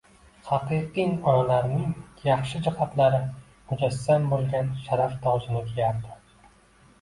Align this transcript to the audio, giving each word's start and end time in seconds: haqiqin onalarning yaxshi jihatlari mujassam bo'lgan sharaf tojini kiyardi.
haqiqin 0.45 1.11
onalarning 1.31 1.91
yaxshi 2.27 2.61
jihatlari 2.69 3.19
mujassam 3.73 4.27
bo'lgan 4.33 4.73
sharaf 4.89 5.15
tojini 5.27 5.63
kiyardi. 5.69 6.19